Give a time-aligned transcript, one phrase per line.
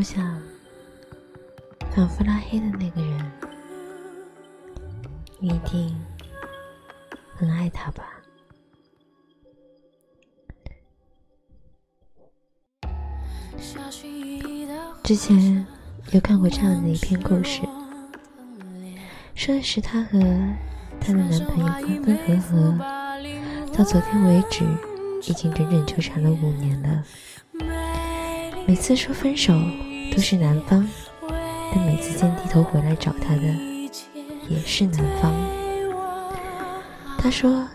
[0.00, 0.40] 我想，
[1.90, 3.32] 反复拉黑的那个人，
[5.38, 5.94] 你一定
[7.36, 8.02] 很爱他吧？
[15.02, 15.66] 之前
[16.12, 17.60] 有看过这样的一篇故事，
[19.34, 20.18] 说的是她和
[20.98, 21.66] 她的男朋友
[22.02, 22.78] 分分合合，
[23.76, 24.64] 到昨天为止，
[25.30, 27.04] 已经整整纠缠了五年了。
[28.66, 29.52] 每次说分手
[30.10, 30.86] 都是男方，
[31.72, 33.42] 但每次见低头回来找她的
[34.48, 35.34] 也是男方。
[37.18, 37.66] 她说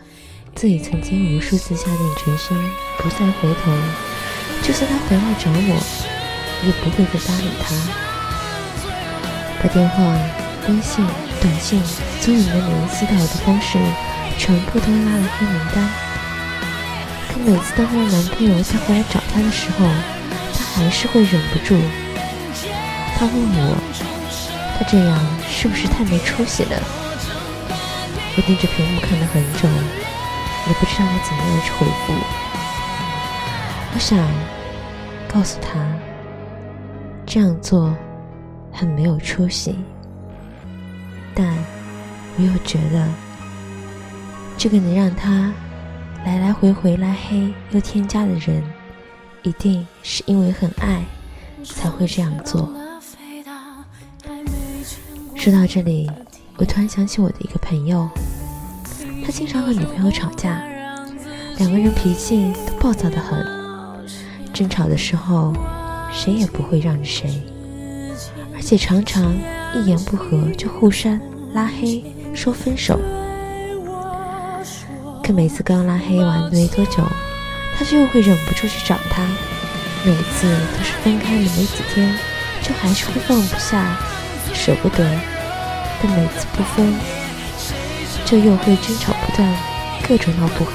[0.54, 2.58] 自己曾经无数次下定决心
[2.98, 3.72] 不再回头，
[4.62, 6.06] 就算他回来找我。
[6.64, 7.76] 也不会再搭理他，
[9.62, 10.02] 把电话、
[10.68, 11.06] 微信、
[11.42, 11.84] 短信，
[12.22, 13.78] 所有能联系到的方式，
[14.40, 15.88] 全部都拉了黑名单。
[17.28, 19.86] 可每次当她的男朋友再回来找她的时候，
[20.54, 21.76] 她还是会忍不住。
[23.18, 23.78] 他问我，
[24.78, 26.82] 他这样是不是太没出息了？
[28.38, 29.70] 我盯着屏幕看了很久，
[30.68, 32.14] 也不知道该怎么样去回复。
[33.94, 34.18] 我想
[35.28, 35.80] 告诉他。
[37.28, 37.94] 这样做
[38.72, 39.76] 很没有出息，
[41.34, 41.58] 但
[42.38, 43.08] 我又觉得，
[44.58, 45.52] 这个能让他
[46.24, 48.64] 来来回回拉黑又添加的人，
[49.42, 51.04] 一定是因为很爱
[51.64, 52.72] 才会这样做。
[55.46, 56.10] 说到这里，
[56.58, 58.10] 我突然想起我的一个朋友，
[59.24, 60.60] 他经常和女朋友吵架，
[61.60, 63.46] 两个人脾气都暴躁的很，
[64.52, 65.54] 争吵的时候。
[66.12, 67.30] 谁也不会让着谁，
[68.56, 69.36] 而且常常
[69.76, 71.22] 一言不合就互删、
[71.54, 73.00] 拉黑、说分手。
[75.22, 77.04] 可每次刚拉黑完没多久，
[77.78, 79.22] 他就又会忍不住去找他。
[80.04, 82.18] 每次都是分开了没几天，
[82.64, 83.96] 就还是会放不下、
[84.54, 85.35] 舍不得。
[86.08, 86.94] 但每次不分，
[88.26, 89.50] 就又会争吵不断，
[90.08, 90.74] 各种闹不和。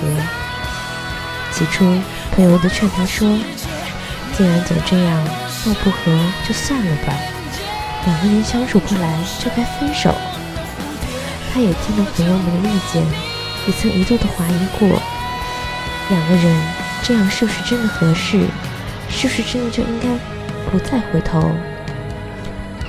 [1.52, 1.84] 起初，
[2.32, 3.38] 朋友都劝他说。
[4.32, 5.24] 既然总这样
[5.66, 6.18] 闹不和，
[6.48, 7.14] 就算了吧。
[8.06, 10.12] 两个人相处不来，就该分手。
[11.52, 13.00] 他也听了朋友们的意见，
[13.68, 15.00] 也曾一度的怀疑过，
[16.08, 16.62] 两个人
[17.04, 18.46] 这样是不是真的合适？
[19.08, 20.08] 是不是真的就应该
[20.72, 21.52] 不再回头？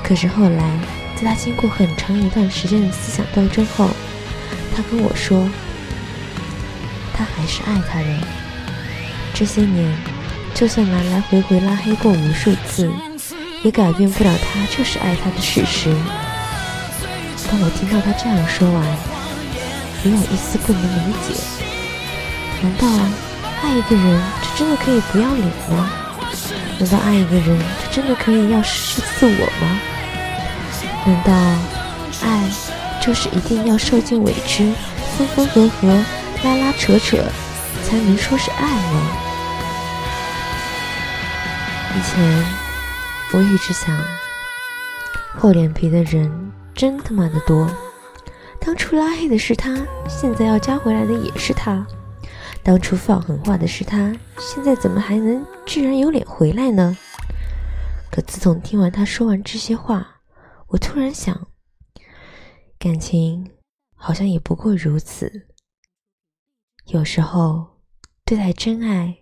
[0.03, 0.79] 可是后来，
[1.21, 3.89] 在他经过很长一段时间的思想斗争后，
[4.75, 5.47] 他跟我说，
[7.13, 8.07] 他还是爱他的。
[9.33, 9.95] 这些年。
[10.53, 12.91] 就算来来回回拉黑过无数次，
[13.63, 15.89] 也改变不了他就是爱他的事实。
[17.49, 18.85] 当我听到他这样说完，
[20.03, 21.41] 也有一丝不能理解。
[22.61, 22.85] 难道
[23.63, 25.89] 爱一个人就真的可以不要脸吗？
[26.77, 29.79] 难道爱一个人就真的可以要失去自我吗？
[31.05, 31.31] 难道
[32.23, 32.49] 爱
[33.01, 34.71] 就是一定要受尽委屈、
[35.17, 35.87] 分分合合、
[36.43, 37.17] 拉拉扯扯，
[37.83, 39.17] 才能说是爱吗？
[41.95, 42.45] 以前
[43.33, 43.97] 我一直想，
[45.35, 46.31] 厚脸皮的人
[46.75, 47.67] 真他妈的多。
[48.59, 49.75] 当初拉黑的是他，
[50.07, 51.83] 现在要加回来的也是他。
[52.61, 56.95] 当初放狠话的是他，现在怎么还能居然有脸回来呢？
[58.11, 60.05] 可自从听完他说完这些话，
[60.71, 61.47] 我突然想，
[62.79, 63.51] 感情
[63.95, 65.47] 好像也不过如此。
[66.87, 67.81] 有时候
[68.25, 69.17] 对待真爱。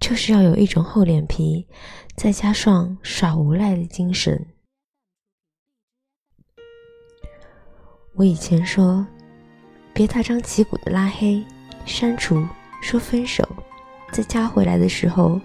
[0.00, 1.66] 就是要有一种厚脸皮，
[2.14, 4.54] 再加上耍无赖的精神。
[8.14, 9.06] 我以前说，
[9.94, 11.42] 别大张旗鼓的拉黑、
[11.86, 12.46] 删除、
[12.82, 13.48] 说分手，
[14.12, 15.40] 再加回来的时候，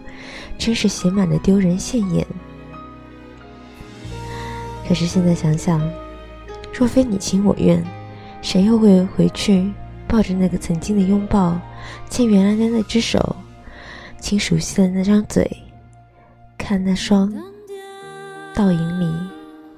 [0.58, 2.28] 真是写满了丢人现眼。
[4.90, 5.80] 可是现在想想，
[6.74, 7.86] 若非你情我愿，
[8.42, 9.72] 谁又会回去
[10.08, 11.62] 抱着那个曾经的拥抱，
[12.10, 13.36] 牵原来的那只手？
[14.20, 15.48] 亲熟悉的那张嘴，
[16.58, 17.32] 看那双
[18.56, 19.06] 倒影里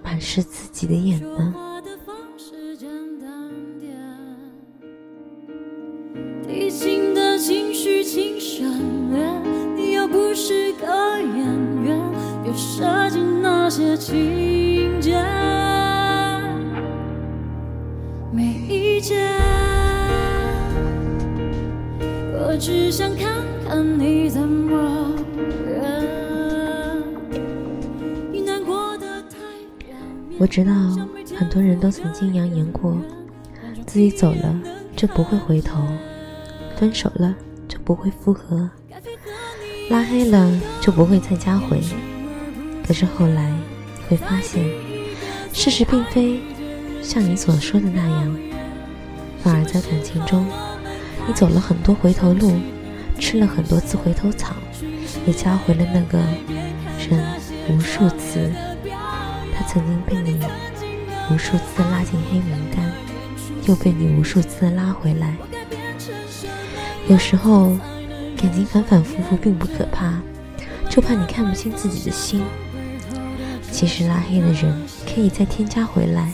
[0.01, 1.53] 满是自己的眼呢？
[6.47, 9.21] 提醒的情绪，请省略。
[9.75, 11.99] 你又不是个演员，
[12.43, 14.15] 别设计那些情
[22.51, 25.15] 我只想看看你怎么。
[30.37, 30.73] 我知道
[31.37, 32.97] 很多人都曾经扬言过，
[33.87, 34.59] 自己走了
[34.97, 35.81] 就不会回头，
[36.75, 37.33] 分手了
[37.69, 38.69] 就不会复合，
[39.89, 40.51] 拉黑了
[40.81, 41.79] 就不会再加回。
[42.85, 44.61] 可可是后来你会发现，
[45.53, 46.41] 事实并非
[47.01, 48.37] 像你所说的那样，
[49.41, 50.45] 反而在感情中，
[51.31, 52.51] 你走了很多回头路，
[53.17, 54.53] 吃了很多次回头草，
[55.25, 56.17] 也加回了那个
[57.09, 57.25] 人
[57.69, 58.51] 无数次。
[59.55, 60.37] 他曾经被你
[61.33, 62.91] 无数次拉进黑名单，
[63.65, 65.37] 又被你无数次拉回来。
[67.07, 67.77] 有时候，
[68.35, 70.21] 感情反反复复并不可怕，
[70.89, 72.43] 就怕你看不清自己的心。
[73.71, 76.33] 其实拉黑的人可以再添加回来，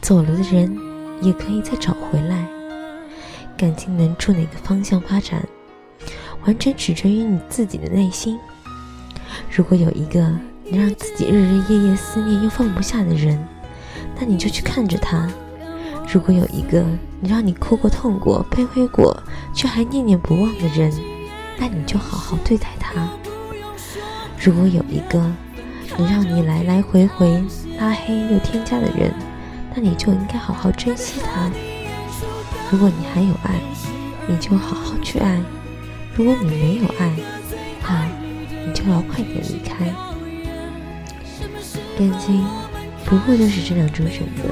[0.00, 0.78] 走了的人
[1.22, 2.46] 也可以再找回来。
[3.58, 5.46] 感情能处哪个方向发展，
[6.46, 8.38] 完全取决于你自己的内心。
[9.50, 10.32] 如果有一个。
[10.70, 13.42] 能让自己日日夜夜思念又放不下的人，
[14.20, 15.26] 那你就去看着他。
[16.12, 16.82] 如果有一个
[17.22, 19.18] 能让你哭过、痛过、卑微过，
[19.54, 20.92] 却还念念不忘的人，
[21.58, 23.08] 那你就好好对待他。
[24.38, 25.18] 如果有一个
[25.96, 27.42] 能让你来来回回
[27.78, 29.10] 拉黑又添加的人，
[29.74, 31.50] 那你就应该好好珍惜他。
[32.70, 33.60] 如果你还有爱，
[34.26, 35.38] 你就好好去爱；
[36.14, 37.10] 如果你没有爱，
[37.82, 38.06] 那
[38.66, 39.86] 你就要快点离开。
[41.96, 42.44] 感情
[43.06, 44.44] 不过就是这两种选择，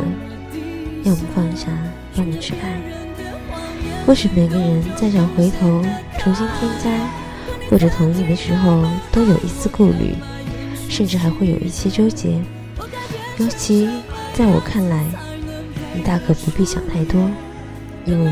[1.04, 1.68] 要么放下，
[2.14, 2.80] 要么去爱。
[4.06, 5.84] 或许每个人在想回头
[6.18, 6.90] 重新添加
[7.68, 10.14] 或者同意的时候，都有一丝顾虑，
[10.88, 12.40] 甚至还会有一些纠结。
[13.36, 13.88] 尤其
[14.32, 15.04] 在我看来，
[15.94, 17.30] 你大可不必想太多，
[18.06, 18.30] 因为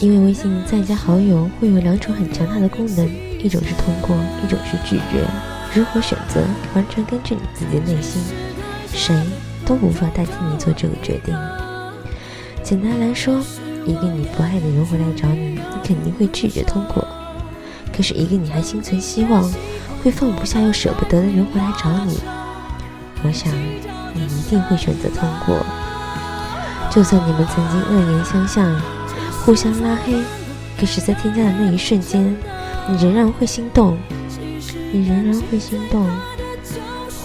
[0.00, 3.08] 因为微信再加好友会有两种很强大的功能，
[3.42, 5.24] 一种是通过，一种是拒绝。
[5.74, 6.40] 如何选择，
[6.74, 8.22] 完全根据你自己的内心，
[8.92, 9.14] 谁
[9.66, 11.36] 都无法代替你做这个决定。
[12.62, 13.42] 简单来说，
[13.86, 17.02] 一个你不爱的人回来找你，你肯定会拒绝通过；
[17.92, 19.42] 可是，一个你还心存希望、
[20.04, 22.18] 会放不下又舍不得的人回来找你，
[23.24, 23.52] 我想
[24.14, 25.56] 你一定会选择通过。
[26.90, 28.80] 就算你们曾经恶言相向、
[29.44, 30.14] 互相拉黑，
[30.78, 32.36] 可是，在添加的那一瞬间，
[32.88, 33.96] 你仍然会心动。
[34.90, 36.08] 你仍然会心动，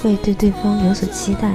[0.01, 1.53] 会对对方有所期待，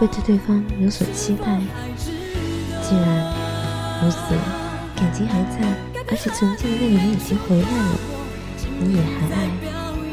[0.00, 1.60] 会对对方有所期待。
[2.82, 3.32] 既然
[4.02, 4.16] 如此，
[4.96, 5.58] 感情还在，
[6.10, 7.94] 而且曾经的那个人已经回来了，
[8.80, 9.48] 你也还爱，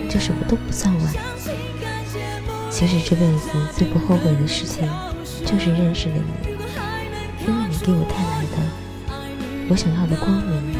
[0.08, 1.14] 这什么都不算晚。
[2.80, 4.90] 其实这辈子最不后悔的事情，
[5.46, 6.52] 就是认识了你，
[7.46, 8.56] 因为你给我带来的
[9.70, 10.80] 我想要的光明。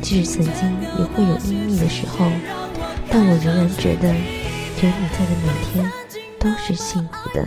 [0.00, 2.30] 即使曾经也会有阴密的时候，
[3.10, 4.14] 但我仍然觉得有
[4.84, 5.90] 你在的每天
[6.38, 7.44] 都是幸福的。